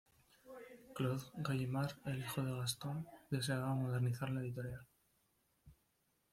[0.95, 4.87] Claude Gallimard, el hijo de Gaston, deseaba modernizar la editorial.